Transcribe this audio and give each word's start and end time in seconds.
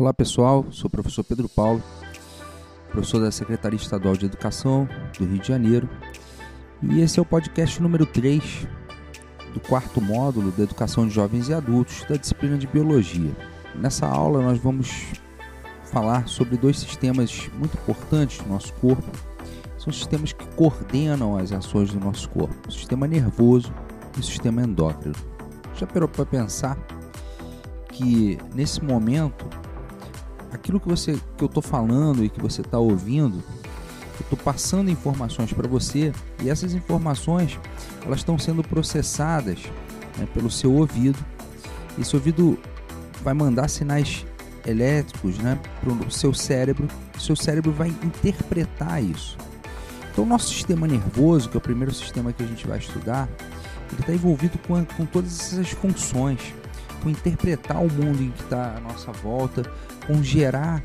Olá 0.00 0.14
pessoal, 0.14 0.64
sou 0.70 0.88
o 0.88 0.90
professor 0.90 1.22
Pedro 1.22 1.46
Paulo, 1.46 1.82
professor 2.90 3.20
da 3.20 3.30
Secretaria 3.30 3.76
Estadual 3.76 4.16
de 4.16 4.24
Educação 4.24 4.88
do 5.18 5.26
Rio 5.26 5.38
de 5.38 5.46
Janeiro, 5.46 5.86
e 6.82 7.02
esse 7.02 7.18
é 7.18 7.22
o 7.22 7.24
podcast 7.26 7.82
número 7.82 8.06
3 8.06 8.66
do 9.52 9.60
quarto 9.60 10.00
módulo 10.00 10.52
da 10.52 10.62
Educação 10.62 11.06
de 11.06 11.12
Jovens 11.12 11.50
e 11.50 11.52
Adultos 11.52 12.02
da 12.08 12.16
disciplina 12.16 12.56
de 12.56 12.66
Biologia. 12.66 13.30
Nessa 13.74 14.06
aula 14.06 14.40
nós 14.40 14.58
vamos 14.58 15.08
falar 15.84 16.26
sobre 16.28 16.56
dois 16.56 16.78
sistemas 16.78 17.50
muito 17.58 17.76
importantes 17.76 18.38
do 18.38 18.48
nosso 18.48 18.72
corpo. 18.80 19.04
São 19.76 19.92
sistemas 19.92 20.32
que 20.32 20.46
coordenam 20.56 21.36
as 21.36 21.52
ações 21.52 21.92
do 21.92 22.00
nosso 22.00 22.26
corpo: 22.30 22.56
o 22.68 22.72
sistema 22.72 23.06
nervoso 23.06 23.70
e 24.16 24.20
o 24.20 24.22
sistema 24.22 24.62
endócrino. 24.62 25.14
Já 25.76 25.86
parou 25.86 26.08
para 26.08 26.24
pensar 26.24 26.78
que 27.92 28.38
nesse 28.54 28.82
momento 28.82 29.46
aquilo 30.52 30.80
que 30.80 30.88
você 30.88 31.18
que 31.36 31.44
eu 31.44 31.46
estou 31.46 31.62
falando 31.62 32.24
e 32.24 32.28
que 32.28 32.40
você 32.40 32.60
está 32.60 32.78
ouvindo, 32.78 33.42
eu 34.20 34.24
estou 34.24 34.38
passando 34.38 34.90
informações 34.90 35.52
para 35.52 35.66
você 35.66 36.12
e 36.42 36.50
essas 36.50 36.74
informações 36.74 37.58
elas 38.04 38.20
estão 38.20 38.38
sendo 38.38 38.62
processadas 38.62 39.60
né, 40.18 40.26
pelo 40.34 40.50
seu 40.50 40.72
ouvido. 40.72 41.18
Esse 41.98 42.14
ouvido 42.14 42.58
vai 43.22 43.34
mandar 43.34 43.68
sinais 43.68 44.26
elétricos 44.66 45.38
né, 45.38 45.58
para 45.80 45.92
o 45.92 46.10
seu 46.10 46.34
cérebro. 46.34 46.86
O 47.16 47.20
seu 47.20 47.34
cérebro 47.36 47.72
vai 47.72 47.88
interpretar 47.88 49.02
isso. 49.02 49.36
Então, 50.12 50.24
o 50.24 50.26
nosso 50.26 50.52
sistema 50.52 50.86
nervoso, 50.86 51.48
que 51.48 51.56
é 51.56 51.58
o 51.58 51.60
primeiro 51.60 51.94
sistema 51.94 52.32
que 52.32 52.42
a 52.42 52.46
gente 52.46 52.66
vai 52.66 52.78
estudar, 52.78 53.28
ele 53.92 54.00
está 54.00 54.12
envolvido 54.12 54.58
com, 54.66 54.84
com 54.84 55.06
todas 55.06 55.52
essas 55.52 55.70
funções, 55.70 56.54
com 57.02 57.08
interpretar 57.08 57.78
o 57.82 57.90
mundo 57.90 58.22
em 58.22 58.30
que 58.30 58.42
está 58.42 58.76
à 58.76 58.80
nossa 58.80 59.12
volta, 59.12 59.62
gerar 60.22 60.82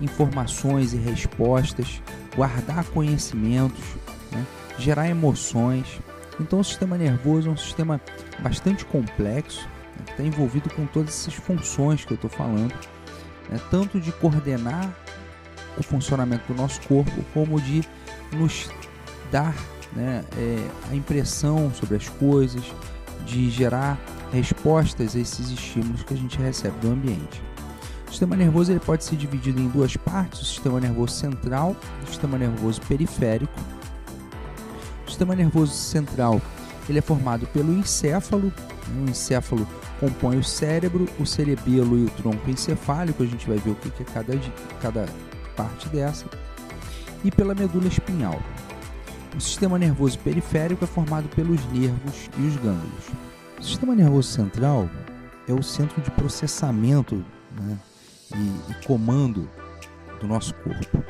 informações 0.00 0.92
e 0.92 0.96
respostas, 0.96 2.00
guardar 2.34 2.84
conhecimentos, 2.86 3.84
né? 4.30 4.44
gerar 4.78 5.08
emoções. 5.08 6.00
Então, 6.40 6.60
o 6.60 6.64
sistema 6.64 6.96
nervoso 6.96 7.48
é 7.48 7.52
um 7.52 7.56
sistema 7.56 8.00
bastante 8.38 8.84
complexo, 8.84 9.68
né? 9.96 10.04
que 10.06 10.12
está 10.12 10.22
envolvido 10.22 10.70
com 10.70 10.86
todas 10.86 11.10
essas 11.10 11.34
funções 11.34 12.04
que 12.04 12.12
eu 12.12 12.16
estou 12.16 12.30
falando, 12.30 12.74
né? 13.48 13.60
tanto 13.70 14.00
de 14.00 14.12
coordenar 14.12 14.88
o 15.76 15.82
funcionamento 15.82 16.52
do 16.52 16.54
nosso 16.54 16.80
corpo, 16.82 17.24
como 17.32 17.60
de 17.60 17.82
nos 18.32 18.68
dar 19.30 19.54
né, 19.92 20.24
é, 20.36 20.68
a 20.90 20.94
impressão 20.94 21.72
sobre 21.72 21.96
as 21.96 22.08
coisas, 22.08 22.62
de 23.24 23.50
gerar 23.50 23.98
respostas 24.32 25.14
a 25.14 25.18
esses 25.18 25.50
estímulos 25.50 26.02
que 26.02 26.14
a 26.14 26.16
gente 26.16 26.38
recebe 26.38 26.76
do 26.80 26.90
ambiente. 26.90 27.47
O 28.08 28.10
sistema 28.10 28.34
nervoso 28.34 28.72
ele 28.72 28.80
pode 28.80 29.04
ser 29.04 29.16
dividido 29.16 29.60
em 29.60 29.68
duas 29.68 29.96
partes: 29.96 30.40
o 30.40 30.44
sistema 30.44 30.80
nervoso 30.80 31.14
central 31.14 31.76
e 32.00 32.04
o 32.04 32.06
sistema 32.08 32.38
nervoso 32.38 32.80
periférico. 32.82 33.52
O 35.06 35.10
sistema 35.10 35.34
nervoso 35.34 35.72
central 35.72 36.40
ele 36.88 36.98
é 36.98 37.02
formado 37.02 37.46
pelo 37.48 37.72
encéfalo. 37.72 38.52
O 38.96 39.10
encéfalo 39.10 39.68
compõe 40.00 40.38
o 40.38 40.44
cérebro, 40.44 41.06
o 41.20 41.26
cerebelo 41.26 41.98
e 41.98 42.04
o 42.04 42.10
tronco 42.10 42.50
encefálico. 42.50 43.22
A 43.22 43.26
gente 43.26 43.46
vai 43.46 43.58
ver 43.58 43.70
o 43.70 43.74
que 43.74 44.02
é 44.02 44.06
cada, 44.06 44.32
cada 44.80 45.06
parte 45.54 45.88
dessa. 45.90 46.24
E 47.22 47.30
pela 47.30 47.54
medula 47.54 47.88
espinhal. 47.88 48.40
O 49.36 49.40
sistema 49.40 49.78
nervoso 49.78 50.18
periférico 50.20 50.84
é 50.84 50.86
formado 50.86 51.28
pelos 51.28 51.62
nervos 51.66 52.30
e 52.38 52.46
os 52.46 52.56
gânglios. 52.56 53.04
O 53.58 53.62
sistema 53.62 53.94
nervoso 53.94 54.28
central 54.28 54.88
é 55.46 55.52
o 55.52 55.62
centro 55.62 56.00
de 56.00 56.10
processamento 56.12 57.22
né, 57.60 57.78
e, 58.34 58.72
e 58.72 58.86
comando 58.86 59.48
do 60.20 60.26
nosso 60.26 60.54
corpo. 60.54 61.02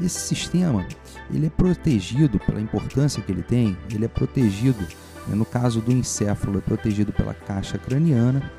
Esse 0.00 0.20
sistema 0.20 0.86
ele 1.32 1.46
é 1.46 1.50
protegido 1.50 2.38
pela 2.38 2.60
importância 2.60 3.22
que 3.22 3.32
ele 3.32 3.42
tem, 3.42 3.76
ele 3.90 4.04
é 4.04 4.08
protegido, 4.08 4.80
né, 5.26 5.34
no 5.34 5.44
caso 5.44 5.80
do 5.80 5.92
encéfalo, 5.92 6.58
é 6.58 6.60
protegido 6.60 7.12
pela 7.12 7.34
caixa 7.34 7.78
craniana, 7.78 8.50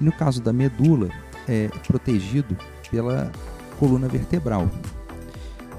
e 0.00 0.04
no 0.04 0.12
caso 0.12 0.42
da 0.42 0.52
medula, 0.52 1.08
é 1.48 1.68
protegido 1.86 2.56
pela 2.90 3.30
coluna 3.78 4.08
vertebral. 4.08 4.68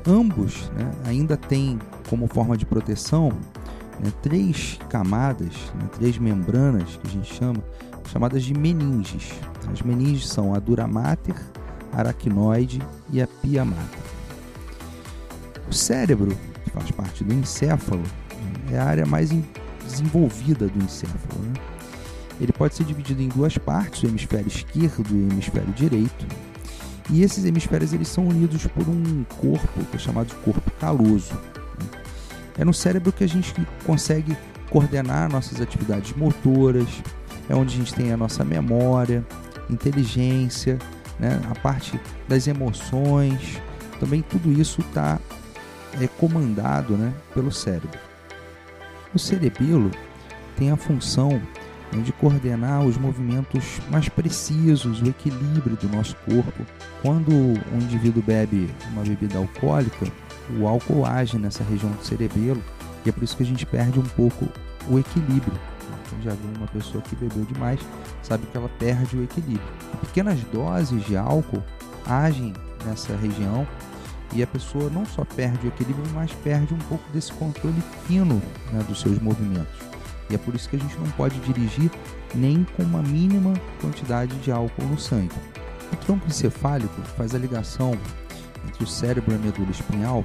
Ambos 0.08 0.70
né, 0.72 0.92
ainda 1.06 1.38
têm 1.38 1.78
como 2.10 2.28
forma 2.28 2.58
de 2.58 2.66
proteção 2.66 3.30
né, 4.00 4.12
três 4.22 4.80
camadas, 4.90 5.54
né, 5.76 5.88
três 5.98 6.18
membranas 6.18 6.98
que 6.98 7.08
a 7.08 7.10
gente 7.10 7.34
chama, 7.34 7.64
chamadas 8.12 8.44
de 8.44 8.54
meninges. 8.54 9.32
As 9.72 9.82
meninges 9.82 10.28
são 10.28 10.54
a 10.54 10.60
dura 10.60 10.86
mater, 10.86 11.36
a 11.94 12.00
aracnoide 12.00 12.82
e 13.10 13.22
a 13.22 13.28
pia 13.28 13.64
mater. 13.64 14.02
O 15.70 15.74
cérebro, 15.74 16.38
que 16.64 16.70
faz 16.72 16.92
parte 16.92 17.24
do 17.24 17.34
encéfalo, 17.34 18.04
é 18.70 18.78
a 18.78 18.84
área 18.84 19.06
mais 19.06 19.30
desenvolvida 19.86 20.68
do 20.68 20.84
encéfalo. 20.84 21.42
Né? 21.42 21.54
Ele 22.42 22.52
pode 22.52 22.76
ser 22.76 22.84
dividido 22.84 23.22
em 23.22 23.30
duas 23.30 23.58
partes, 23.58 24.04
o 24.04 24.08
hemisfério 24.08 24.48
esquerdo 24.48 25.08
e 25.12 25.14
o 25.14 25.32
hemisfério 25.32 25.72
direito. 25.74 26.26
E 27.10 27.24
esses 27.24 27.46
hemisférios 27.46 27.94
eles 27.94 28.10
são 28.10 28.28
unidos 28.28 28.68
por 28.68 28.88
um 28.90 29.24
corpo 29.38 29.86
que 29.90 29.96
é 29.96 30.00
chamado 30.00 30.28
de 30.28 30.36
corpo 30.36 30.70
caloso. 30.80 31.34
É 32.58 32.66
no 32.66 32.74
cérebro 32.74 33.14
que 33.14 33.24
a 33.24 33.28
gente 33.28 33.54
consegue 33.86 34.36
coordenar 34.70 35.30
nossas 35.30 35.62
atividades 35.62 36.14
motoras, 36.14 36.88
é 37.52 37.56
onde 37.56 37.76
a 37.76 37.78
gente 37.78 37.94
tem 37.94 38.14
a 38.14 38.18
nossa 38.18 38.46
memória, 38.46 39.26
inteligência, 39.70 40.80
né? 41.20 41.40
a 41.50 41.56
parte 41.56 42.00
das 42.28 42.48
emoções, 42.48 43.62
também 44.00 44.22
tudo 44.22 44.54
isso 44.54 44.80
está 44.80 45.20
é, 46.00 46.08
comandado 46.08 46.96
né, 46.96 47.14
pelo 47.34 47.52
cérebro. 47.52 48.00
O 49.14 49.20
cerebelo 49.20 49.92
tem 50.56 50.72
a 50.72 50.78
função 50.78 51.42
né, 51.92 52.02
de 52.02 52.14
coordenar 52.14 52.86
os 52.86 52.98
movimentos 52.98 53.82
mais 53.90 54.08
precisos, 54.08 55.02
o 55.02 55.10
equilíbrio 55.10 55.76
do 55.76 55.90
nosso 55.90 56.16
corpo. 56.26 56.66
Quando 57.02 57.34
um 57.34 57.82
indivíduo 57.82 58.24
bebe 58.24 58.70
uma 58.94 59.04
bebida 59.04 59.38
alcoólica, 59.38 60.08
o 60.58 60.66
álcool 60.66 61.06
age 61.06 61.38
nessa 61.38 61.66
região 61.66 61.92
do 61.92 62.04
cerebelo 62.06 62.64
e 63.06 63.10
é 63.10 63.12
por 63.12 63.24
isso 63.24 63.36
que 63.36 63.44
a 63.44 63.46
gente 63.46 63.66
perde 63.66 64.00
um 64.00 64.04
pouco 64.04 64.48
o 64.90 64.98
equilíbrio. 64.98 65.71
Quem 66.10 66.22
já 66.22 66.32
viu 66.32 66.50
uma 66.58 66.68
pessoa 66.68 67.02
que 67.02 67.16
bebeu 67.16 67.44
demais 67.46 67.80
sabe 68.22 68.46
que 68.48 68.58
ela 68.58 68.70
perde 68.80 69.18
o 69.18 69.24
equilíbrio. 69.24 69.62
Pequenas 70.00 70.40
doses 70.54 71.04
de 71.06 71.16
álcool 71.18 71.64
agem 72.06 72.54
nessa 72.86 73.16
região 73.16 73.68
e 74.34 74.42
a 74.42 74.48
pessoa 74.48 74.90
não 74.90 75.06
só 75.06 75.26
perde 75.26 75.68
o 75.68 75.70
equilíbrio, 75.70 76.06
mas 76.14 76.32
perde 76.44 76.74
um 76.74 76.80
pouco 76.80 77.04
desse 77.12 77.32
controle 77.34 77.82
fino 78.08 78.42
né, 78.72 78.84
dos 78.88 79.02
seus 79.02 79.20
movimentos. 79.20 79.74
E 80.30 80.36
é 80.36 80.38
por 80.38 80.56
isso 80.56 80.70
que 80.70 80.78
a 80.78 80.80
gente 80.80 80.98
não 80.98 81.10
pode 81.12 81.38
dirigir 81.42 81.92
nem 82.34 82.66
com 82.76 82.84
uma 82.84 83.02
mínima 83.02 83.54
quantidade 83.82 84.34
de 84.38 84.52
álcool 84.52 84.86
no 84.86 84.98
sangue. 84.98 85.36
O 85.92 85.96
tronco 85.98 86.26
encefálico 86.28 87.02
faz 87.18 87.36
a 87.36 87.38
ligação 87.38 87.98
entre 88.66 88.84
o 88.84 88.88
cérebro 88.88 89.34
e 89.34 89.36
a 89.36 89.40
medula 89.40 89.72
espinhal 89.72 90.24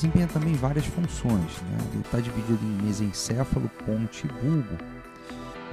desempenha 0.00 0.26
também 0.26 0.54
várias 0.54 0.86
funções. 0.86 1.60
Né? 1.62 1.78
Ele 1.92 2.00
está 2.00 2.18
dividido 2.18 2.58
em 2.62 2.86
mesencéfalo, 2.86 3.70
ponte 3.84 4.26
e 4.26 4.28
bulbo. 4.28 4.78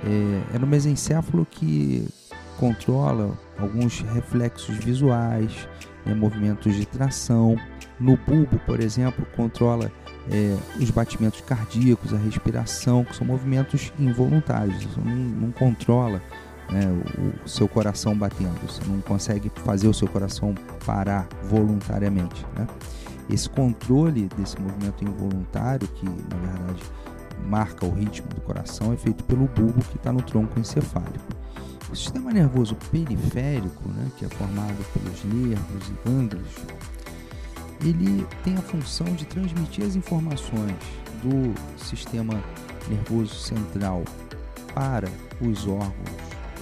É, 0.05 0.55
é 0.55 0.59
no 0.59 0.67
mesencéfalo 0.67 1.47
que 1.49 2.07
controla 2.57 3.37
alguns 3.57 4.01
reflexos 4.01 4.75
visuais, 4.77 5.67
né, 6.05 6.13
movimentos 6.13 6.75
de 6.75 6.85
tração. 6.85 7.57
No 7.99 8.17
bulbo, 8.17 8.59
por 8.65 8.79
exemplo, 8.79 9.25
controla 9.35 9.91
é, 10.29 10.57
os 10.79 10.91
batimentos 10.91 11.41
cardíacos, 11.41 12.13
a 12.13 12.17
respiração, 12.17 13.05
que 13.05 13.15
são 13.15 13.25
movimentos 13.25 13.93
involuntários. 13.97 14.83
Você 14.83 14.99
não, 14.99 15.15
não 15.15 15.51
controla 15.51 16.21
né, 16.69 16.85
o, 17.17 17.45
o, 17.45 17.49
seu 17.49 17.67
coração 17.67 18.15
batendo, 18.15 18.59
você 18.61 18.81
não 18.85 18.99
consegue 19.01 19.49
fazer 19.63 19.87
o 19.87 19.93
seu 19.93 20.07
coração 20.07 20.53
parar 20.85 21.27
voluntariamente. 21.43 22.45
Né? 22.55 22.67
Esse 23.29 23.49
controle 23.49 24.29
desse 24.37 24.59
movimento 24.59 25.03
involuntário, 25.03 25.87
que 25.87 26.05
na 26.05 26.37
verdade 26.37 26.83
marca 27.45 27.85
o 27.85 27.93
ritmo 27.93 28.27
do 28.29 28.41
coração, 28.41 28.93
é 28.93 28.97
feito 28.97 29.23
pelo 29.25 29.47
bulbo 29.47 29.83
que 29.85 29.97
está 29.97 30.11
no 30.11 30.21
tronco 30.21 30.59
encefálico. 30.59 31.35
O 31.91 31.95
sistema 31.95 32.31
nervoso 32.31 32.75
periférico, 32.91 33.87
né, 33.89 34.11
que 34.17 34.25
é 34.25 34.29
formado 34.29 34.77
pelos 34.93 35.23
nervos 35.23 35.87
e 35.89 36.09
gânglios, 36.09 36.49
ele 37.81 38.25
tem 38.43 38.55
a 38.55 38.61
função 38.61 39.05
de 39.07 39.25
transmitir 39.25 39.85
as 39.85 39.95
informações 39.95 40.75
do 41.23 41.53
sistema 41.77 42.33
nervoso 42.89 43.35
central 43.35 44.03
para 44.73 45.09
os 45.41 45.67
órgãos 45.67 45.93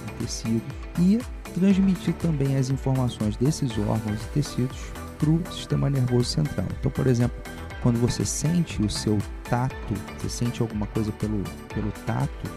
e 0.08 0.22
tecidos 0.22 0.74
e 0.98 1.18
transmitir 1.54 2.14
também 2.14 2.56
as 2.56 2.70
informações 2.70 3.36
desses 3.36 3.70
órgãos 3.78 4.22
e 4.22 4.28
tecidos 4.28 4.78
para 5.18 5.30
o 5.30 5.42
sistema 5.52 5.90
nervoso 5.90 6.24
central. 6.24 6.66
Então, 6.78 6.90
por 6.90 7.06
exemplo, 7.06 7.36
quando 7.82 8.00
você 8.00 8.24
sente 8.24 8.82
o 8.82 8.90
seu 8.90 9.18
tato, 9.48 9.94
você 10.18 10.28
sente 10.28 10.62
alguma 10.62 10.86
coisa 10.86 11.12
pelo, 11.12 11.42
pelo 11.72 11.92
tato, 12.04 12.50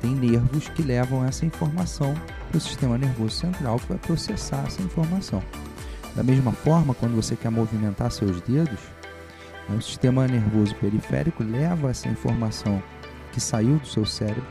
tem 0.00 0.14
nervos 0.14 0.68
que 0.68 0.82
levam 0.82 1.24
essa 1.24 1.46
informação 1.46 2.14
para 2.48 2.58
o 2.58 2.60
sistema 2.60 2.98
nervoso 2.98 3.36
central 3.36 3.78
que 3.78 3.88
vai 3.88 3.98
processar 3.98 4.64
essa 4.66 4.82
informação. 4.82 5.42
Da 6.14 6.22
mesma 6.22 6.52
forma, 6.52 6.94
quando 6.94 7.16
você 7.16 7.34
quer 7.34 7.50
movimentar 7.50 8.10
seus 8.10 8.40
dedos, 8.42 8.78
né, 9.68 9.76
o 9.76 9.80
sistema 9.80 10.26
nervoso 10.28 10.74
periférico 10.76 11.42
leva 11.42 11.90
essa 11.90 12.08
informação 12.08 12.82
que 13.32 13.40
saiu 13.40 13.78
do 13.78 13.86
seu 13.86 14.04
cérebro 14.04 14.44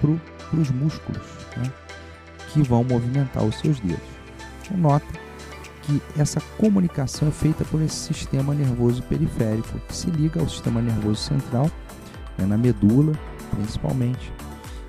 para 0.00 0.60
os 0.60 0.70
músculos 0.70 1.22
né, 1.56 1.72
que 2.48 2.62
vão 2.62 2.82
movimentar 2.82 3.44
os 3.44 3.54
seus 3.60 3.78
dedos. 3.80 4.02
Então, 4.62 4.76
nota 4.76 5.06
que 5.82 6.02
essa 6.16 6.40
comunicação 6.58 7.28
é 7.28 7.30
feita 7.30 7.64
por 7.64 7.80
esse 7.82 7.96
sistema 7.96 8.54
nervoso 8.54 9.02
periférico 9.04 9.78
que 9.88 9.96
se 9.96 10.10
liga 10.10 10.40
ao 10.40 10.48
sistema 10.48 10.80
nervoso 10.80 11.22
central, 11.22 11.70
né, 12.36 12.46
na 12.46 12.56
medula 12.56 13.12
principalmente, 13.50 14.32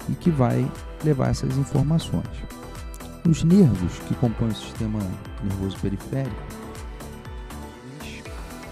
e 0.10 0.14
que 0.14 0.30
vai 0.30 0.70
levar 1.04 1.30
essas 1.30 1.58
informações. 1.58 2.28
Os 3.28 3.44
nervos 3.44 4.00
que 4.08 4.16
compõem 4.16 4.50
o 4.50 4.56
sistema 4.56 5.00
nervoso 5.44 5.78
periférico 5.80 6.36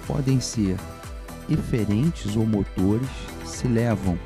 podem 0.07 0.39
ser 0.39 0.75
eferentes 1.49 2.35
ou 2.35 2.45
motores, 2.45 3.09
se 3.45 3.67
levam 3.67 4.17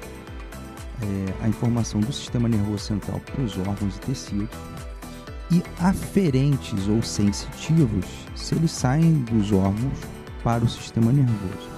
é, 1.01 1.46
a 1.46 1.50
informação 1.50 2.00
do 2.00 2.12
sistema 2.13 2.48
nervoso 2.48 2.80
central 2.80 3.19
para 3.19 3.42
os 3.42 3.57
órgãos 3.57 3.98
e 3.98 4.00
tecidos, 4.00 4.57
e 5.54 5.64
aferentes 5.80 6.88
ou 6.88 7.04
sensitivos, 7.04 8.06
se 8.36 8.56
eles 8.56 8.72
saem 8.72 9.20
dos 9.20 9.52
órgãos 9.52 10.00
para 10.44 10.64
o 10.64 10.70
sistema 10.70 11.12
nervoso. 11.12 11.70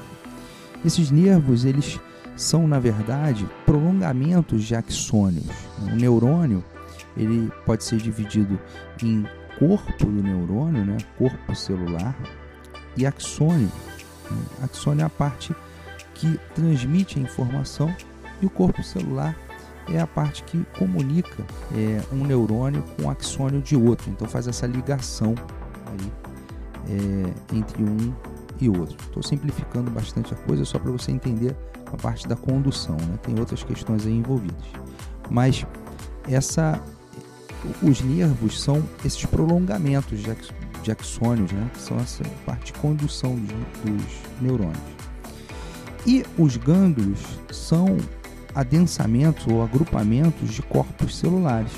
Esses 0.83 1.11
nervos, 1.11 1.65
eles 1.65 1.99
são, 2.37 2.67
na 2.67 2.79
verdade, 2.79 3.47
prolongamentos 3.65 4.63
de 4.63 4.75
axônios. 4.75 5.45
O 5.81 5.95
neurônio 5.95 6.63
ele 7.17 7.51
pode 7.65 7.83
ser 7.83 7.97
dividido 7.97 8.59
em 9.03 9.25
corpo 9.59 10.05
do 10.05 10.23
neurônio, 10.23 10.85
né? 10.85 10.97
corpo 11.17 11.55
celular, 11.55 12.15
e 12.97 13.05
axônio. 13.05 13.71
Axônio 14.63 15.03
é 15.03 15.05
a 15.05 15.09
parte 15.09 15.53
que 16.13 16.39
transmite 16.53 17.19
a 17.19 17.21
informação 17.21 17.93
e 18.41 18.45
o 18.45 18.49
corpo 18.49 18.81
celular 18.83 19.35
é 19.89 19.99
a 19.99 20.07
parte 20.07 20.43
que 20.43 20.63
comunica 20.77 21.45
é, 21.73 22.01
um 22.11 22.25
neurônio 22.25 22.83
com 22.95 23.03
o 23.03 23.09
axônio 23.09 23.61
de 23.61 23.75
outro. 23.75 24.09
Então 24.09 24.27
faz 24.27 24.47
essa 24.47 24.65
ligação 24.65 25.35
aí, 25.87 26.11
é, 26.89 27.55
entre 27.55 27.83
um 27.83 28.13
e 28.59 28.69
outro. 28.69 28.97
Estou 29.05 29.21
simplificando 29.21 29.91
bastante 29.91 30.33
a 30.33 30.37
coisa 30.37 30.65
só 30.65 30.79
para 30.79 30.91
você 30.91 31.11
entender 31.11 31.55
a 31.91 31.97
parte 31.97 32.27
da 32.27 32.35
condução. 32.35 32.95
Né? 32.95 33.19
Tem 33.21 33.39
outras 33.39 33.63
questões 33.63 34.05
aí 34.05 34.13
envolvidas. 34.13 34.65
Mas 35.29 35.65
essa, 36.27 36.81
os 37.81 38.01
nervos 38.01 38.61
são 38.61 38.83
esses 39.03 39.25
prolongamentos 39.25 40.19
de, 40.19 40.35
de 40.81 40.91
axônios, 40.91 41.51
né? 41.51 41.69
que 41.73 41.81
são 41.81 41.97
essa 41.99 42.23
parte 42.45 42.71
de 42.71 42.79
condução 42.79 43.35
dos, 43.35 43.91
dos 43.91 44.21
neurônios. 44.41 44.95
E 46.05 46.23
os 46.37 46.55
gânglios 46.55 47.19
são 47.51 47.97
adensamentos 48.55 49.45
ou 49.47 49.61
agrupamentos 49.61 50.53
de 50.53 50.61
corpos 50.61 51.17
celulares, 51.17 51.71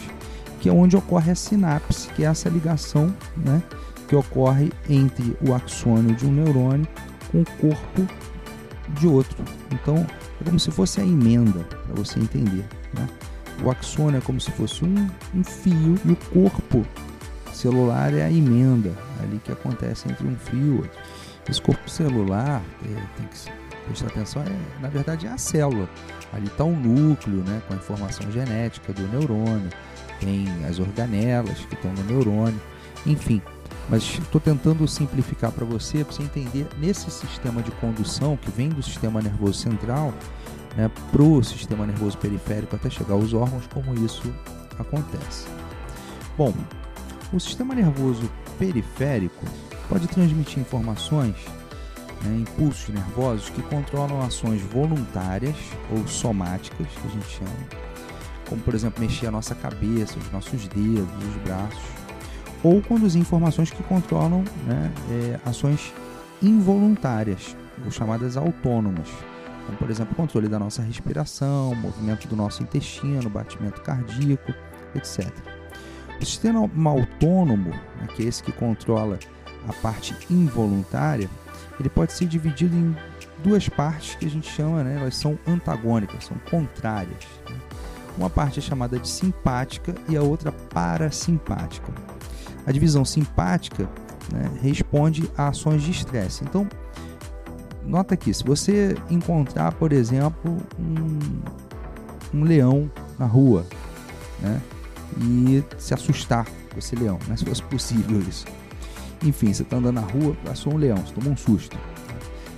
que 0.61 0.69
é 0.69 0.71
onde 0.71 0.95
ocorre 0.95 1.31
a 1.31 1.35
sinapse, 1.35 2.07
que 2.09 2.23
é 2.23 2.27
essa 2.27 2.47
ligação 2.47 3.13
né, 3.35 3.61
que 4.07 4.15
ocorre 4.15 4.71
entre 4.89 5.35
o 5.41 5.53
axônio 5.53 6.15
de 6.15 6.25
um 6.25 6.31
neurônio 6.31 6.87
com 7.31 7.41
o 7.41 7.45
corpo 7.59 8.07
de 8.99 9.07
outro. 9.07 9.37
Então, 9.71 10.05
é 10.39 10.43
como 10.43 10.59
se 10.59 10.71
fosse 10.71 11.01
a 11.01 11.03
emenda, 11.03 11.63
para 11.63 11.95
você 11.95 12.19
entender. 12.19 12.65
Né? 12.93 13.07
O 13.63 13.71
axônio 13.71 14.19
é 14.19 14.21
como 14.21 14.39
se 14.39 14.51
fosse 14.51 14.85
um, 14.85 15.09
um 15.33 15.43
fio 15.43 15.95
e 16.05 16.11
o 16.11 16.15
corpo 16.31 16.85
celular 17.51 18.13
é 18.13 18.23
a 18.23 18.31
emenda 18.31 18.93
ali 19.21 19.41
que 19.43 19.51
acontece 19.51 20.07
entre 20.07 20.27
um 20.27 20.35
fio 20.35 20.59
e 20.59 20.77
outro. 20.77 20.91
Esse 21.49 21.61
corpo 21.61 21.89
celular, 21.89 22.61
é, 22.83 23.17
tem 23.17 23.27
que 23.27 23.37
prestar 23.87 24.07
atenção, 24.07 24.43
é, 24.43 24.81
na 24.81 24.89
verdade 24.89 25.25
é 25.25 25.29
a 25.29 25.37
célula. 25.37 25.89
Ali 26.33 26.47
está 26.47 26.63
o 26.63 26.75
núcleo, 26.75 27.43
né, 27.43 27.61
com 27.67 27.73
a 27.73 27.77
informação 27.77 28.29
genética 28.31 28.93
do 28.93 29.07
neurônio, 29.07 29.69
tem 30.19 30.47
as 30.65 30.79
organelas 30.79 31.57
que 31.59 31.73
estão 31.73 31.91
no 31.93 32.03
neurônio, 32.03 32.59
enfim. 33.05 33.41
Mas 33.89 34.03
estou 34.03 34.41
tentando 34.41 34.85
simplificar 34.87 35.51
para 35.51 35.65
você, 35.65 36.03
para 36.03 36.13
você 36.13 36.23
entender 36.23 36.67
nesse 36.77 37.09
sistema 37.09 37.61
de 37.61 37.71
condução 37.71 38.35
que 38.35 38.51
vem 38.51 38.67
do 38.67 38.83
sistema 38.83 39.21
nervoso 39.21 39.53
central 39.53 40.13
né, 40.77 40.91
para 41.11 41.23
o 41.23 41.43
sistema 41.43 41.85
nervoso 41.85 42.17
periférico 42.17 42.75
até 42.75 42.89
chegar 42.89 43.13
aos 43.13 43.33
órgãos, 43.33 43.65
como 43.73 43.93
isso 44.05 44.31
acontece. 44.77 45.47
Bom, 46.37 46.53
o 47.33 47.39
sistema 47.39 47.73
nervoso 47.73 48.29
periférico 48.59 49.43
pode 49.89 50.07
transmitir 50.07 50.59
informações 50.59 51.35
né, 52.23 52.39
impulsos 52.39 52.89
nervosos 52.93 53.49
que 53.49 53.61
controlam 53.63 54.21
ações 54.21 54.61
voluntárias 54.61 55.55
ou 55.91 56.07
somáticas, 56.07 56.87
que 56.87 57.07
a 57.07 57.11
gente 57.11 57.29
chama, 57.29 57.51
como 58.49 58.61
por 58.61 58.73
exemplo 58.73 59.01
mexer 59.01 59.27
a 59.27 59.31
nossa 59.31 59.55
cabeça, 59.55 60.17
os 60.17 60.31
nossos 60.31 60.67
dedos, 60.67 61.07
os 61.23 61.43
braços, 61.43 61.83
ou 62.63 62.81
conduzir 62.81 63.21
informações 63.21 63.69
que 63.69 63.83
controlam 63.83 64.43
né, 64.65 64.91
é, 65.11 65.39
ações 65.45 65.93
involuntárias, 66.41 67.55
ou 67.85 67.91
chamadas 67.91 68.37
autônomas, 68.37 69.07
como 69.65 69.77
por 69.77 69.89
exemplo 69.89 70.13
o 70.13 70.15
controle 70.15 70.47
da 70.47 70.57
nossa 70.57 70.81
respiração, 70.81 71.75
movimento 71.75 72.27
do 72.27 72.35
nosso 72.35 72.63
intestino, 72.63 73.29
batimento 73.29 73.81
cardíaco, 73.81 74.53
etc. 74.95 75.31
O 76.19 76.25
sistema 76.25 76.67
autônomo, 76.89 77.69
né, 77.69 78.07
que 78.15 78.23
é 78.23 78.25
esse 78.25 78.41
que 78.41 78.51
controla 78.51 79.19
a 79.67 79.73
parte 79.73 80.15
involuntária, 80.29 81.29
ele 81.79 81.89
pode 81.89 82.13
ser 82.13 82.25
dividido 82.25 82.75
em 82.75 82.95
duas 83.43 83.69
partes 83.69 84.15
que 84.15 84.25
a 84.25 84.29
gente 84.29 84.49
chama, 84.49 84.83
né, 84.83 84.97
elas 84.99 85.15
são 85.15 85.37
antagônicas, 85.47 86.25
são 86.25 86.37
contrárias. 86.49 87.25
Né? 87.49 87.55
Uma 88.17 88.29
parte 88.29 88.59
é 88.59 88.61
chamada 88.61 88.97
de 88.97 89.07
simpática 89.07 89.93
e 90.09 90.17
a 90.17 90.21
outra 90.23 90.51
parasimpática. 90.51 91.91
A 92.65 92.71
divisão 92.71 93.05
simpática 93.05 93.87
né, 94.31 94.49
responde 94.61 95.29
a 95.37 95.49
ações 95.49 95.83
de 95.83 95.91
estresse. 95.91 96.43
Então, 96.43 96.67
nota 97.83 98.15
aqui, 98.15 98.33
se 98.33 98.43
você 98.43 98.95
encontrar, 99.09 99.73
por 99.73 99.93
exemplo, 99.93 100.57
um, 100.79 102.39
um 102.39 102.43
leão 102.43 102.89
na 103.19 103.25
rua, 103.25 103.65
né, 104.39 104.61
e 105.21 105.63
se 105.77 105.93
assustar 105.93 106.45
com 106.71 106.79
esse 106.79 106.95
leão, 106.95 107.19
né, 107.27 107.37
se 107.37 107.45
fosse 107.45 107.61
possível 107.63 108.19
isso 108.19 108.45
enfim, 109.23 109.53
você 109.53 109.63
está 109.63 109.77
andando 109.77 109.95
na 109.95 110.01
rua, 110.01 110.35
passou 110.45 110.73
um 110.73 110.77
leão, 110.77 110.97
você 110.97 111.13
tomou 111.13 111.33
um 111.33 111.37
susto. 111.37 111.77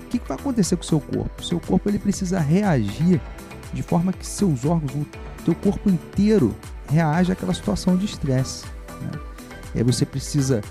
O 0.05 0.09
que, 0.09 0.19
que 0.19 0.27
vai 0.27 0.37
acontecer 0.37 0.75
com 0.75 0.83
o 0.83 0.85
seu 0.85 0.99
corpo? 0.99 1.31
O 1.39 1.43
seu 1.43 1.59
corpo 1.59 1.89
ele 1.89 1.99
precisa 1.99 2.39
reagir 2.39 3.21
de 3.73 3.83
forma 3.83 4.11
que 4.11 4.25
seus 4.25 4.65
órgãos, 4.65 4.91
o 4.91 5.43
teu 5.45 5.55
corpo 5.55 5.89
inteiro 5.89 6.55
reage 6.89 7.31
àquela 7.31 7.53
situação 7.53 7.95
de 7.95 8.05
estresse. 8.05 8.65
Né? 9.01 9.11
E 9.75 9.77
aí 9.77 9.83
você 9.83 10.05
precisa 10.05 10.61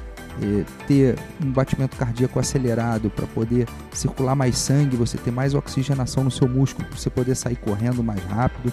é, 0.42 0.64
ter 0.86 1.18
um 1.44 1.52
batimento 1.52 1.96
cardíaco 1.96 2.38
acelerado 2.38 3.10
para 3.10 3.26
poder 3.26 3.68
circular 3.92 4.34
mais 4.34 4.58
sangue, 4.58 4.96
você 4.96 5.16
ter 5.16 5.30
mais 5.30 5.54
oxigenação 5.54 6.24
no 6.24 6.30
seu 6.30 6.48
músculo, 6.48 6.86
para 6.88 6.96
você 6.96 7.10
poder 7.10 7.34
sair 7.34 7.56
correndo 7.56 8.02
mais 8.02 8.22
rápido. 8.24 8.72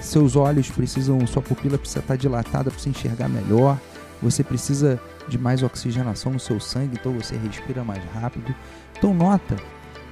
Seus 0.00 0.36
olhos 0.36 0.70
precisam, 0.70 1.26
sua 1.26 1.42
pupila 1.42 1.78
precisa 1.78 2.00
estar 2.00 2.16
dilatada 2.16 2.70
para 2.70 2.78
você 2.78 2.90
enxergar 2.90 3.28
melhor. 3.28 3.78
Você 4.22 4.42
precisa 4.42 5.00
de 5.28 5.38
mais 5.38 5.62
oxigenação 5.62 6.32
no 6.32 6.40
seu 6.40 6.60
sangue, 6.60 6.96
então 7.00 7.12
você 7.12 7.36
respira 7.36 7.84
mais 7.84 8.02
rápido. 8.12 8.54
Então 8.96 9.14
nota 9.14 9.56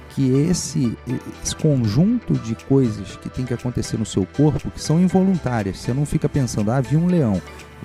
que 0.09 0.31
esse, 0.31 0.97
esse 1.43 1.55
conjunto 1.55 2.33
de 2.35 2.55
coisas 2.55 3.17
que 3.17 3.29
tem 3.29 3.45
que 3.45 3.53
acontecer 3.53 3.97
no 3.97 4.05
seu 4.05 4.25
corpo 4.25 4.71
que 4.71 4.81
são 4.81 4.99
involuntárias. 4.99 5.79
Você 5.79 5.93
não 5.93 6.05
fica 6.05 6.29
pensando, 6.29 6.71
ah, 6.71 6.79
vi 6.79 6.95
um 6.95 7.07
leão, 7.07 7.41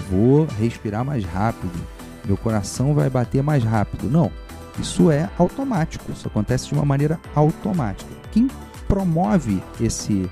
vou 0.09 0.47
respirar 0.59 1.05
mais 1.05 1.25
rápido, 1.25 1.73
meu 2.25 2.37
coração 2.37 2.95
vai 2.95 3.11
bater 3.11 3.43
mais 3.43 3.65
rápido. 3.65 4.09
Não, 4.09 4.31
isso 4.79 5.11
é 5.11 5.29
automático, 5.39 6.11
isso 6.13 6.29
acontece 6.29 6.69
de 6.69 6.75
uma 6.75 6.85
maneira 6.85 7.19
automática. 7.35 8.11
Quem 8.31 8.49
promove 8.87 9.61
esse 9.81 10.31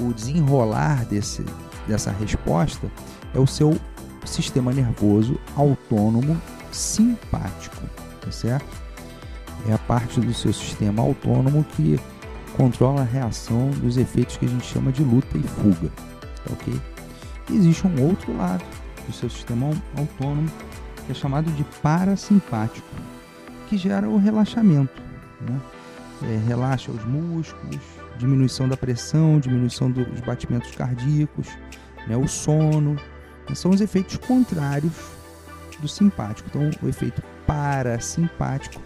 o 0.00 0.12
desenrolar 0.12 1.04
desse, 1.04 1.44
dessa 1.86 2.10
resposta 2.10 2.90
é 3.34 3.38
o 3.38 3.46
seu 3.46 3.76
sistema 4.28 4.72
nervoso 4.72 5.38
autônomo 5.56 6.40
simpático, 6.70 7.82
tá 8.20 8.30
certo? 8.30 8.66
É 9.68 9.72
a 9.72 9.78
parte 9.78 10.20
do 10.20 10.32
seu 10.32 10.52
sistema 10.52 11.02
autônomo 11.02 11.64
que 11.76 11.98
controla 12.56 13.02
a 13.02 13.04
reação 13.04 13.70
dos 13.70 13.96
efeitos 13.96 14.36
que 14.36 14.46
a 14.46 14.48
gente 14.48 14.66
chama 14.66 14.92
de 14.92 15.02
luta 15.02 15.36
e 15.36 15.42
fuga, 15.42 15.90
tá 16.44 16.52
ok? 16.52 16.80
E 17.50 17.56
existe 17.56 17.86
um 17.86 18.06
outro 18.06 18.36
lado 18.36 18.64
do 19.06 19.12
seu 19.12 19.28
sistema 19.28 19.70
autônomo 19.96 20.48
que 21.06 21.12
é 21.12 21.14
chamado 21.14 21.50
de 21.52 21.64
parasimpático, 21.82 22.86
que 23.68 23.76
gera 23.76 24.08
o 24.08 24.18
relaxamento, 24.18 25.02
né? 25.40 25.60
É, 26.22 26.48
relaxa 26.48 26.90
os 26.90 27.04
músculos, 27.04 27.78
diminuição 28.18 28.68
da 28.68 28.76
pressão, 28.76 29.38
diminuição 29.38 29.90
dos 29.90 30.20
batimentos 30.20 30.74
cardíacos, 30.74 31.46
né, 32.06 32.16
o 32.16 32.26
sono. 32.26 32.96
São 33.54 33.70
os 33.70 33.80
efeitos 33.80 34.16
contrários 34.16 34.92
do 35.80 35.88
simpático. 35.88 36.48
Então, 36.48 36.70
o 36.82 36.88
efeito 36.88 37.22
parasimpático 37.46 38.80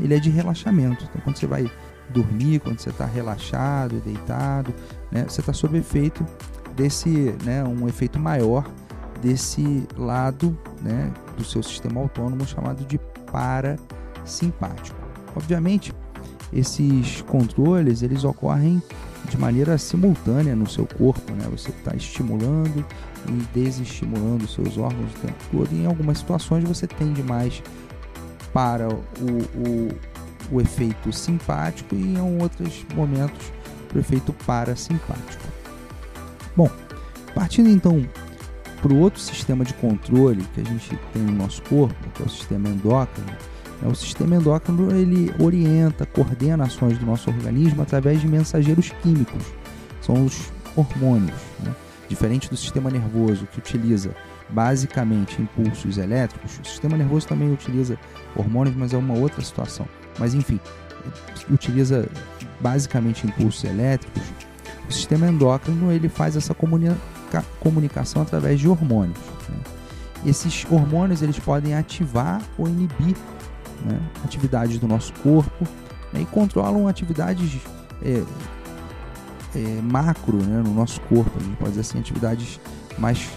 ele 0.00 0.14
é 0.14 0.18
de 0.18 0.30
relaxamento. 0.30 1.04
Então, 1.04 1.20
quando 1.22 1.36
você 1.36 1.46
vai 1.46 1.70
dormir, 2.10 2.60
quando 2.60 2.78
você 2.78 2.90
está 2.90 3.04
relaxado, 3.04 4.00
deitado, 4.00 4.72
né, 5.10 5.24
você 5.28 5.40
está 5.40 5.52
sob 5.52 5.76
efeito 5.78 6.24
desse, 6.74 7.34
né, 7.44 7.64
um 7.64 7.88
efeito 7.88 8.18
maior 8.18 8.64
desse 9.20 9.86
lado 9.96 10.56
né, 10.82 11.12
do 11.36 11.44
seu 11.44 11.62
sistema 11.62 12.00
autônomo 12.00 12.46
chamado 12.46 12.84
de 12.84 12.98
parasimpático. 13.32 14.96
Obviamente, 15.34 15.92
esses 16.52 17.22
controles 17.22 18.02
eles 18.02 18.24
ocorrem 18.24 18.82
de 19.26 19.38
maneira 19.38 19.76
simultânea 19.78 20.54
no 20.54 20.68
seu 20.68 20.86
corpo, 20.86 21.32
né? 21.32 21.46
Você 21.50 21.70
está 21.70 21.94
estimulando 21.94 22.84
e 23.28 23.58
desestimulando 23.58 24.46
seus 24.46 24.78
órgãos 24.78 25.10
o 25.12 25.26
tempo 25.26 25.44
todo. 25.50 25.68
E 25.72 25.82
em 25.82 25.86
algumas 25.86 26.18
situações 26.18 26.64
você 26.64 26.86
tende 26.86 27.22
mais 27.22 27.62
para 28.52 28.88
o, 28.88 28.94
o, 28.94 29.88
o 30.52 30.60
efeito 30.60 31.12
simpático 31.12 31.94
e 31.94 32.02
em 32.02 32.40
outros 32.40 32.86
momentos 32.94 33.52
para 33.88 33.98
o 33.98 34.00
efeito 34.00 34.32
parasimpático. 34.46 35.44
Bom, 36.56 36.70
partindo 37.34 37.68
então 37.68 38.08
para 38.80 38.92
o 38.92 38.98
outro 38.98 39.20
sistema 39.20 39.64
de 39.64 39.74
controle 39.74 40.44
que 40.54 40.60
a 40.60 40.64
gente 40.64 40.96
tem 41.12 41.22
no 41.22 41.32
nosso 41.32 41.62
corpo, 41.62 41.94
que 42.14 42.22
é 42.22 42.26
o 42.26 42.28
sistema 42.28 42.68
endócrino? 42.68 43.30
O 43.84 43.94
sistema 43.94 44.36
endócrino 44.36 44.90
ele 44.94 45.32
orienta, 45.38 46.06
coordena 46.06 46.64
ações 46.64 46.98
do 46.98 47.04
nosso 47.04 47.28
organismo 47.30 47.82
através 47.82 48.20
de 48.20 48.28
mensageiros 48.28 48.90
químicos, 49.02 49.42
são 50.00 50.24
os 50.24 50.50
hormônios. 50.74 51.36
Né? 51.60 51.74
Diferente 52.08 52.48
do 52.48 52.56
sistema 52.56 52.90
nervoso, 52.90 53.46
que 53.46 53.58
utiliza 53.58 54.14
basicamente 54.48 55.42
impulsos 55.42 55.98
elétricos, 55.98 56.60
o 56.62 56.66
sistema 56.66 56.96
nervoso 56.96 57.26
também 57.26 57.52
utiliza 57.52 57.98
hormônios, 58.34 58.76
mas 58.76 58.92
é 58.94 58.96
uma 58.96 59.14
outra 59.14 59.42
situação. 59.42 59.86
Mas 60.18 60.34
enfim, 60.34 60.60
utiliza 61.50 62.08
basicamente 62.60 63.26
impulsos 63.26 63.64
elétricos. 63.64 64.22
O 64.88 64.92
sistema 64.92 65.26
endócrino 65.26 65.90
ele 65.90 66.08
faz 66.08 66.36
essa 66.36 66.54
comunica 66.54 66.96
comunicação 67.58 68.22
através 68.22 68.60
de 68.60 68.68
hormônios. 68.68 69.18
Né? 69.48 69.58
Esses 70.24 70.64
hormônios 70.70 71.22
eles 71.22 71.38
podem 71.38 71.74
ativar 71.74 72.40
ou 72.56 72.68
inibir 72.68 73.16
né, 73.84 74.00
atividades 74.24 74.78
do 74.78 74.86
nosso 74.86 75.12
corpo 75.14 75.66
né, 76.12 76.20
e 76.22 76.26
controlam 76.26 76.88
atividades 76.88 77.60
é, 78.02 78.22
é, 79.54 79.80
macro 79.82 80.36
né, 80.38 80.62
no 80.64 80.74
nosso 80.74 81.00
corpo, 81.02 81.32
a 81.38 81.42
gente 81.42 81.56
pode 81.56 81.70
dizer 81.70 81.80
assim, 81.82 81.98
atividades 81.98 82.60
mais 82.98 83.28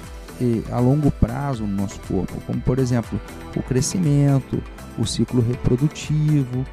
é, 0.41 0.73
a 0.73 0.79
longo 0.79 1.11
prazo 1.11 1.63
no 1.63 1.81
nosso 1.81 1.99
corpo, 2.01 2.33
como 2.45 2.61
por 2.61 2.79
exemplo 2.79 3.19
o 3.55 3.61
crescimento, 3.61 4.61
o 4.97 5.05
ciclo 5.05 5.41
reprodutivo, 5.41 6.65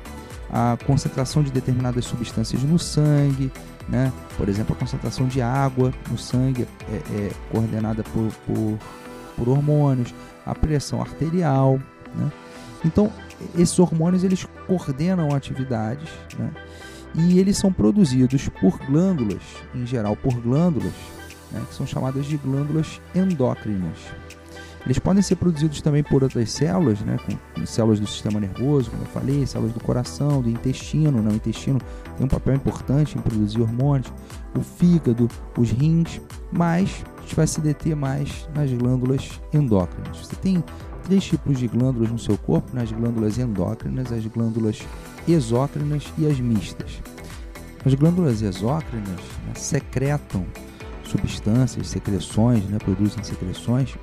a 0.50 0.76
concentração 0.86 1.42
de 1.42 1.50
determinadas 1.50 2.04
substâncias 2.04 2.62
no 2.62 2.78
sangue, 2.78 3.50
né? 3.88 4.12
por 4.36 4.48
exemplo, 4.48 4.74
a 4.76 4.78
concentração 4.78 5.26
de 5.26 5.40
água 5.40 5.92
no 6.10 6.18
sangue 6.18 6.66
é, 6.88 6.96
é 6.96 7.30
coordenada 7.50 8.02
por, 8.04 8.32
por, 8.46 8.78
por, 9.36 9.48
hormônios, 9.48 10.14
a 10.44 10.54
pressão 10.54 11.00
arterial. 11.00 11.80
Né? 12.14 12.30
Então, 12.84 13.12
esses 13.56 13.78
hormônios 13.78 14.24
eles 14.24 14.46
coordenam 14.66 15.34
atividades 15.34 16.08
né? 16.38 16.50
e 17.14 17.38
eles 17.38 17.56
são 17.56 17.72
produzidos 17.72 18.48
por 18.60 18.78
glândulas, 18.78 19.42
em 19.74 19.86
geral 19.86 20.16
por 20.16 20.34
glândulas, 20.34 20.92
né? 21.52 21.62
que 21.68 21.74
são 21.74 21.86
chamadas 21.86 22.26
de 22.26 22.36
glândulas 22.36 23.00
endócrinas. 23.14 23.98
Eles 24.86 25.00
podem 25.00 25.20
ser 25.20 25.34
produzidos 25.34 25.82
também 25.82 26.04
por 26.04 26.22
outras 26.22 26.48
células, 26.52 27.00
né, 27.00 27.18
com 27.26 27.66
células 27.66 27.98
do 27.98 28.06
sistema 28.06 28.38
nervoso, 28.38 28.88
como 28.88 29.02
eu 29.02 29.06
falei, 29.08 29.44
células 29.44 29.74
do 29.74 29.80
coração, 29.80 30.40
do 30.40 30.48
intestino. 30.48 31.20
Né? 31.20 31.28
O 31.32 31.34
intestino 31.34 31.80
tem 32.16 32.24
um 32.24 32.28
papel 32.28 32.54
importante 32.54 33.18
em 33.18 33.20
produzir 33.20 33.60
hormônios, 33.60 34.12
o 34.56 34.60
fígado, 34.60 35.28
os 35.58 35.72
rins, 35.72 36.20
mas 36.52 37.04
a 37.18 37.22
gente 37.22 37.34
vai 37.34 37.48
se 37.48 37.60
deter 37.60 37.96
mais 37.96 38.48
nas 38.54 38.72
glândulas 38.72 39.40
endócrinas. 39.52 40.18
Você 40.18 40.36
tem 40.36 40.62
três 41.06 41.24
tipos 41.24 41.58
de 41.58 41.68
glândulas 41.68 42.10
no 42.10 42.18
seu 42.18 42.36
corpo, 42.36 42.74
nas 42.74 42.90
né? 42.90 42.98
glândulas 42.98 43.38
endócrinas, 43.38 44.10
as 44.10 44.26
glândulas 44.26 44.80
exócrinas 45.26 46.12
e 46.18 46.26
as 46.26 46.40
mistas. 46.40 47.00
As 47.84 47.94
glândulas 47.94 48.42
exócrinas 48.42 49.20
né, 49.46 49.52
secretam 49.54 50.44
substâncias, 51.04 51.86
secreções, 51.86 52.64
né, 52.64 52.78
produzem 52.78 53.22
secreções 53.22 53.96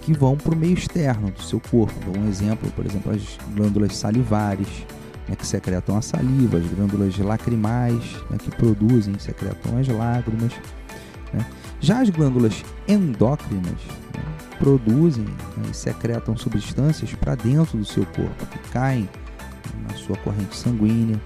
que 0.00 0.14
vão 0.14 0.34
para 0.34 0.54
o 0.54 0.56
meio 0.56 0.72
externo 0.72 1.30
do 1.30 1.42
seu 1.42 1.60
corpo. 1.60 2.18
um 2.18 2.26
exemplo, 2.26 2.70
por 2.72 2.86
exemplo, 2.86 3.12
as 3.12 3.38
glândulas 3.54 3.94
salivares, 3.94 4.86
né, 5.28 5.36
que 5.36 5.46
secretam 5.46 5.98
a 5.98 6.00
saliva, 6.00 6.56
as 6.56 6.66
glândulas 6.66 7.18
lacrimais, 7.18 8.02
né, 8.30 8.38
que 8.38 8.50
produzem 8.52 9.18
secretam 9.18 9.76
as 9.76 9.86
lágrimas. 9.88 10.54
Né. 11.34 11.44
Já 11.80 12.00
as 12.00 12.08
glândulas 12.08 12.64
endócrinas, 12.88 13.80
produzem 14.60 15.24
né, 15.24 15.70
e 15.70 15.74
secretam 15.74 16.36
substâncias 16.36 17.12
para 17.14 17.34
dentro 17.34 17.78
do 17.78 17.84
seu 17.84 18.04
corpo, 18.06 18.46
que 18.46 18.58
caem 18.70 19.08
na 19.88 19.96
sua 19.96 20.16
corrente 20.18 20.54
sanguínea. 20.54 21.20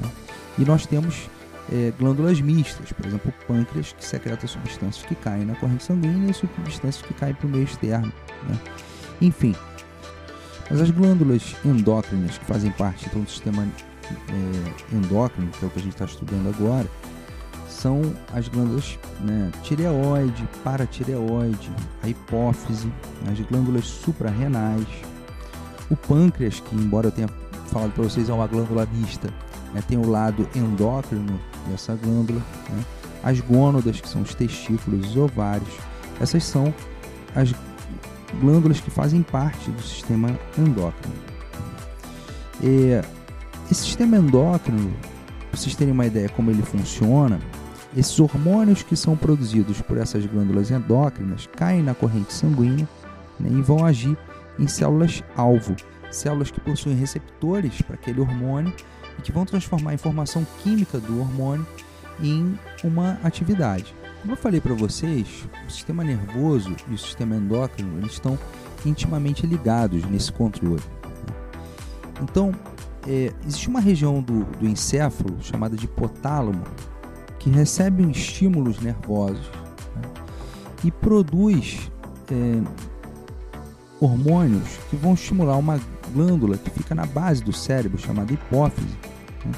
Né? 0.00 0.10
E 0.58 0.64
nós 0.64 0.84
temos 0.84 1.30
é, 1.72 1.92
glândulas 1.98 2.40
mistas, 2.40 2.92
por 2.92 3.06
exemplo, 3.06 3.32
o 3.32 3.46
pâncreas, 3.46 3.92
que 3.92 4.04
secreta 4.04 4.46
substâncias 4.46 5.06
que 5.06 5.14
caem 5.14 5.46
na 5.46 5.54
corrente 5.54 5.84
sanguínea 5.84 6.30
e 6.30 6.34
substâncias 6.34 7.00
que 7.00 7.14
caem 7.14 7.34
para 7.34 7.46
o 7.46 7.50
meio 7.50 7.64
externo. 7.64 8.12
Né? 8.48 8.58
Enfim, 9.22 9.54
mas 10.68 10.80
as 10.80 10.90
glândulas 10.90 11.54
endócrinas, 11.64 12.36
que 12.36 12.44
fazem 12.44 12.72
parte 12.72 13.08
do 13.10 13.28
sistema 13.28 13.66
é, 14.28 14.96
endócrino, 14.96 15.48
que 15.52 15.64
é 15.64 15.68
o 15.68 15.70
que 15.70 15.78
a 15.78 15.82
gente 15.82 15.92
está 15.92 16.06
estudando 16.06 16.48
agora, 16.48 16.88
são 17.84 18.00
as 18.32 18.48
glândulas 18.48 18.98
né, 19.20 19.52
tireoide, 19.62 20.48
paratireoide, 20.64 21.70
a 22.02 22.08
hipófise, 22.08 22.90
as 23.30 23.38
glândulas 23.40 23.84
suprarrenais, 23.84 24.86
o 25.90 25.94
pâncreas, 25.94 26.60
que 26.60 26.74
embora 26.74 27.08
eu 27.08 27.12
tenha 27.12 27.28
falado 27.66 27.92
para 27.92 28.04
vocês 28.04 28.30
é 28.30 28.32
uma 28.32 28.46
glândula 28.46 28.88
mista, 28.90 29.28
né, 29.74 29.82
tem 29.86 29.98
o 29.98 30.08
lado 30.08 30.48
endócrino 30.56 31.38
dessa 31.68 31.94
glândula, 31.94 32.40
né, 32.70 32.82
as 33.22 33.40
gônadas, 33.40 34.00
que 34.00 34.08
são 34.08 34.22
os 34.22 34.34
testículos, 34.34 35.10
os 35.10 35.16
ovários, 35.18 35.74
essas 36.18 36.42
são 36.42 36.72
as 37.36 37.52
glândulas 38.40 38.80
que 38.80 38.90
fazem 38.90 39.20
parte 39.20 39.70
do 39.70 39.82
sistema 39.82 40.30
endócrino. 40.56 41.14
E 42.62 42.98
esse 43.70 43.82
sistema 43.82 44.16
endócrino, 44.16 44.90
para 45.50 45.60
vocês 45.60 45.76
terem 45.76 45.92
uma 45.92 46.06
ideia 46.06 46.30
como 46.30 46.50
ele 46.50 46.62
funciona, 46.62 47.38
esses 47.96 48.18
hormônios 48.18 48.82
que 48.82 48.96
são 48.96 49.16
produzidos 49.16 49.80
por 49.80 49.96
essas 49.96 50.26
glândulas 50.26 50.70
endócrinas 50.70 51.48
caem 51.56 51.82
na 51.82 51.94
corrente 51.94 52.32
sanguínea 52.32 52.88
né, 53.38 53.48
e 53.50 53.62
vão 53.62 53.84
agir 53.84 54.16
em 54.58 54.66
células-alvo, 54.66 55.76
células 56.10 56.50
que 56.50 56.60
possuem 56.60 56.96
receptores 56.96 57.80
para 57.82 57.94
aquele 57.94 58.20
hormônio 58.20 58.72
e 59.18 59.22
que 59.22 59.32
vão 59.32 59.44
transformar 59.44 59.92
a 59.92 59.94
informação 59.94 60.46
química 60.62 60.98
do 60.98 61.20
hormônio 61.20 61.66
em 62.20 62.58
uma 62.82 63.18
atividade. 63.22 63.94
Como 64.20 64.32
eu 64.32 64.36
falei 64.36 64.60
para 64.60 64.74
vocês, 64.74 65.46
o 65.66 65.70
sistema 65.70 66.02
nervoso 66.02 66.74
e 66.88 66.94
o 66.94 66.98
sistema 66.98 67.36
endócrino 67.36 67.98
eles 67.98 68.12
estão 68.12 68.38
intimamente 68.84 69.46
ligados 69.46 70.04
nesse 70.04 70.32
controle. 70.32 70.82
Né. 70.82 71.34
Então, 72.22 72.52
é, 73.06 73.32
existe 73.46 73.68
uma 73.68 73.80
região 73.80 74.22
do, 74.22 74.44
do 74.44 74.66
encéfalo 74.66 75.36
chamada 75.42 75.76
de 75.76 75.84
hipotálamo 75.84 76.64
que 77.44 77.50
recebe 77.50 78.10
estímulos 78.10 78.80
nervosos 78.80 79.50
né, 79.94 80.02
e 80.82 80.90
produz 80.90 81.92
é, 82.32 82.62
hormônios 84.00 84.78
que 84.88 84.96
vão 84.96 85.12
estimular 85.12 85.58
uma 85.58 85.78
glândula 86.14 86.56
que 86.56 86.70
fica 86.70 86.94
na 86.94 87.04
base 87.04 87.44
do 87.44 87.52
cérebro, 87.52 87.98
chamada 87.98 88.32
hipófise, 88.32 88.96
né, 89.44 89.52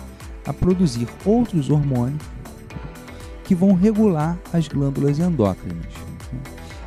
a 0.44 0.52
produzir 0.52 1.06
outros 1.24 1.70
hormônios 1.70 2.20
que 3.44 3.54
vão 3.54 3.72
regular 3.72 4.36
as 4.52 4.66
glândulas 4.66 5.20
endócrinas. 5.20 5.86
Né. 6.32 6.40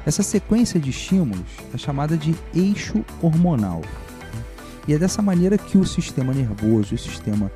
Essa 0.06 0.22
sequência 0.22 0.82
de 0.82 0.90
estímulos 0.90 1.48
é 1.74 1.78
chamada 1.78 2.18
de 2.18 2.36
eixo 2.54 3.06
hormonal. 3.22 3.80
Né. 3.80 4.44
E 4.90 4.94
é 4.94 5.00
dessa 5.00 5.22
maneira 5.22 5.58
que 5.58 5.78
o 5.78 5.86
sistema 5.86 6.34
nervoso 6.34 6.94
e 6.94 6.96
o 6.96 7.00
sistema 7.00 7.50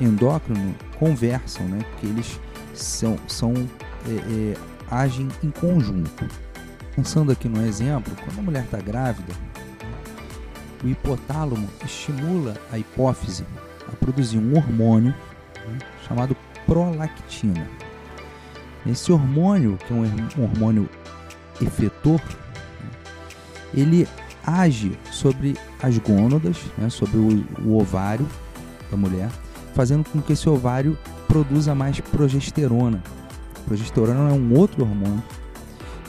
endócrino 0.00 0.74
conversam, 0.98 1.66
né? 1.66 1.84
que 2.00 2.06
eles 2.06 2.40
são, 2.76 3.18
são 3.26 3.52
é, 4.06 4.52
é, 4.52 4.56
agem 4.90 5.28
em 5.42 5.50
conjunto. 5.50 6.26
Pensando 6.94 7.32
aqui 7.32 7.48
no 7.48 7.64
exemplo, 7.66 8.14
quando 8.24 8.38
a 8.38 8.42
mulher 8.42 8.64
está 8.64 8.78
grávida, 8.78 9.32
o 10.82 10.88
hipotálamo 10.88 11.68
estimula 11.84 12.54
a 12.70 12.78
hipófise 12.78 13.44
a 13.86 13.96
produzir 13.96 14.38
um 14.38 14.56
hormônio 14.56 15.14
né, 15.66 15.78
chamado 16.06 16.36
prolactina. 16.64 17.68
Esse 18.86 19.10
hormônio, 19.10 19.78
que 19.78 19.92
é 19.92 19.96
um 19.96 20.44
hormônio 20.44 20.88
efetor, 21.60 22.20
ele 23.74 24.06
age 24.44 24.96
sobre 25.10 25.56
as 25.82 25.98
gônadas, 25.98 26.58
né, 26.78 26.88
sobre 26.88 27.18
o, 27.18 27.44
o 27.64 27.78
ovário 27.78 28.26
da 28.90 28.96
mulher, 28.96 29.28
fazendo 29.74 30.08
com 30.08 30.22
que 30.22 30.32
esse 30.32 30.48
ovário 30.48 30.96
produza 31.28 31.74
mais 31.74 32.00
progesterona. 32.00 33.02
Progesterona 33.66 34.30
é 34.30 34.32
um 34.32 34.54
outro 34.54 34.82
hormônio 34.82 35.22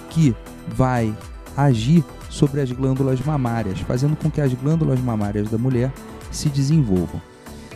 que 0.09 0.35
vai 0.67 1.13
agir 1.55 2.03
sobre 2.29 2.61
as 2.61 2.71
glândulas 2.71 3.19
mamárias, 3.21 3.79
fazendo 3.79 4.15
com 4.15 4.29
que 4.29 4.41
as 4.41 4.53
glândulas 4.53 4.99
mamárias 4.99 5.49
da 5.49 5.57
mulher 5.57 5.91
se 6.31 6.49
desenvolvam. 6.49 7.21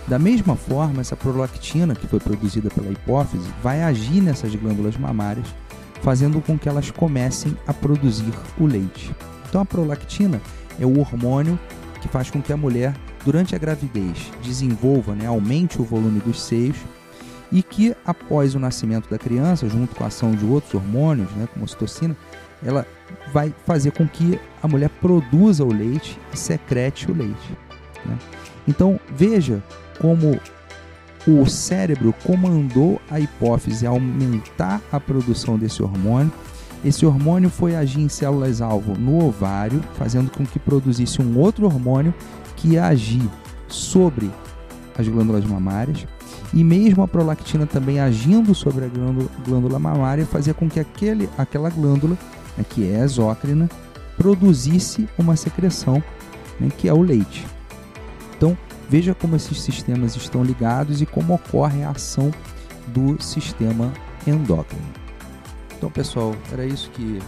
Da 0.07 0.19
mesma 0.19 0.55
forma, 0.55 1.01
essa 1.01 1.15
prolactina 1.15 1.95
que 1.95 2.07
foi 2.07 2.19
produzida 2.19 2.69
pela 2.69 2.91
hipófise 2.91 3.48
vai 3.63 3.83
agir 3.83 4.21
nessas 4.21 4.53
glândulas 4.55 4.98
mamárias, 4.98 5.48
fazendo 6.01 6.41
com 6.41 6.57
que 6.57 6.67
elas 6.67 6.91
comecem 6.91 7.55
a 7.65 7.74
produzir 7.74 8.33
o 8.60 8.65
leite. 8.65 9.15
Então, 9.48 9.62
a 9.62 9.65
prolactina 9.65 10.41
é 10.79 10.86
o 10.86 11.00
hormônio 11.00 11.60
que 12.01 12.07
faz 12.07 12.29
com 12.29 12.41
que 12.41 12.51
a 12.51 12.57
mulher, 12.57 12.95
durante 13.24 13.55
a 13.55 13.60
gravidez, 13.60 14.31
desenvolva, 14.43 15.13
né, 15.13 15.27
aumente 15.27 15.79
o 15.79 15.86
volume 15.86 16.19
dos 16.19 16.41
seios 16.41 16.77
e 17.51 17.62
que, 17.62 17.96
após 18.05 18.55
o 18.55 18.60
nascimento 18.60 19.10
da 19.10 19.17
criança, 19.17 19.67
junto 19.67 19.96
com 19.96 20.03
a 20.03 20.08
ação 20.08 20.31
de 20.31 20.46
outros 20.46 20.74
hormônios, 20.74 21.29
né, 21.31 21.48
como 21.51 21.63
a 21.63 21.65
ocitocina, 21.65 22.15
ela 22.63 22.86
vai 23.34 23.53
fazer 23.65 23.91
com 23.91 24.08
que 24.08 24.39
a 24.62 24.67
mulher 24.67 24.89
produza 25.01 25.63
o 25.63 25.74
leite 25.74 26.17
e 26.34 26.38
secrete 26.38 27.12
o 27.12 27.13
leite. 27.13 27.58
Né? 28.05 28.17
Então, 28.67 29.00
veja 29.15 29.62
como 30.00 30.39
o 31.27 31.46
cérebro 31.46 32.13
comandou 32.24 33.00
a 33.10 33.20
hipófise 33.20 33.86
a 33.86 33.89
aumentar 33.89 34.81
a 34.91 35.00
produção 35.00 35.58
desse 35.58 35.84
hormônio. 35.84 36.31
Esse 36.84 37.05
hormônio 37.05 37.50
foi 37.50 37.75
agir 37.75 38.00
em 38.00 38.10
células-alvo 38.10 38.98
no 38.98 39.24
ovário, 39.24 39.84
fazendo 39.98 40.31
com 40.31 40.46
que 40.46 40.58
produzisse 40.58 41.22
um 41.22 41.38
outro 41.38 41.65
hormônio 41.65 42.13
que 42.55 42.70
ia 42.70 42.86
agir 42.86 43.29
sobre 43.67 44.31
as 44.98 45.08
glândulas 45.08 45.46
mamárias. 45.46 46.08
E 46.53 46.63
mesmo 46.63 47.03
a 47.03 47.08
prolactina 47.08 47.65
também 47.65 48.00
agindo 48.00 48.53
sobre 48.53 48.86
a 48.86 48.89
glândula, 49.46 49.79
mamária 49.79 50.25
fazia 50.25 50.53
com 50.53 50.70
que 50.70 50.79
aquele, 50.79 51.29
aquela 51.38 51.70
glândula, 51.70 52.17
né, 52.58 52.65
que 52.67 52.89
é 52.89 53.00
exócrina, 53.00 53.70
produzisse 54.17 55.08
uma 55.17 55.36
secreção, 55.36 56.03
né, 56.60 56.70
que 56.77 56.89
é 56.89 56.93
o 56.93 57.01
leite. 57.01 57.48
Então, 58.36 58.58
Veja 58.91 59.15
como 59.15 59.38
esses 59.38 59.62
sistemas 59.62 60.17
estão 60.17 60.43
ligados 60.43 61.01
e 61.01 61.05
como 61.05 61.34
ocorre 61.34 61.81
a 61.81 61.91
ação 61.91 62.29
do 62.88 63.22
sistema 63.24 63.89
endócrino. 64.27 64.84
Então, 65.77 65.89
pessoal, 65.89 66.36
era 66.51 66.65
isso 66.65 66.89
que 66.89 67.22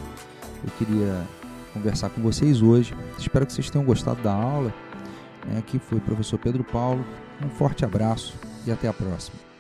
eu 0.62 0.70
queria 0.78 1.26
conversar 1.74 2.10
com 2.10 2.22
vocês 2.22 2.62
hoje. 2.62 2.94
Espero 3.18 3.46
que 3.46 3.54
vocês 3.54 3.70
tenham 3.70 3.86
gostado 3.86 4.22
da 4.22 4.34
aula. 4.34 4.74
Aqui 5.58 5.80
foi 5.80 5.98
o 5.98 6.02
professor 6.02 6.38
Pedro 6.38 6.64
Paulo. 6.64 7.06
Um 7.44 7.50
forte 7.50 7.84
abraço 7.84 8.36
e 8.66 8.72
até 8.72 8.88
a 8.88 8.94
próxima. 8.94 9.53